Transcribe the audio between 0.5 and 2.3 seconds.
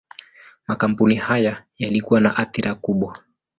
Makampuni haya yalikuwa